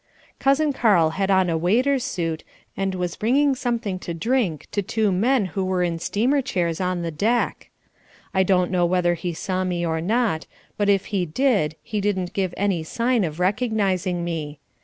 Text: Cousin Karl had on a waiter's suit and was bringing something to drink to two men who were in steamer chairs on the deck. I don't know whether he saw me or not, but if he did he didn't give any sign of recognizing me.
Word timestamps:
Cousin 0.39 0.73
Karl 0.73 1.11
had 1.11 1.29
on 1.29 1.47
a 1.47 1.55
waiter's 1.55 2.03
suit 2.03 2.43
and 2.75 2.95
was 2.95 3.15
bringing 3.15 3.53
something 3.53 3.99
to 3.99 4.15
drink 4.15 4.65
to 4.71 4.81
two 4.81 5.11
men 5.11 5.45
who 5.53 5.63
were 5.63 5.83
in 5.83 5.99
steamer 5.99 6.41
chairs 6.41 6.81
on 6.81 7.03
the 7.03 7.11
deck. 7.11 7.69
I 8.33 8.41
don't 8.41 8.71
know 8.71 8.87
whether 8.87 9.13
he 9.13 9.31
saw 9.35 9.63
me 9.63 9.85
or 9.85 10.01
not, 10.01 10.47
but 10.75 10.89
if 10.89 11.05
he 11.13 11.27
did 11.27 11.75
he 11.83 12.01
didn't 12.01 12.33
give 12.33 12.51
any 12.57 12.81
sign 12.81 13.23
of 13.23 13.39
recognizing 13.39 14.23
me. 14.25 14.57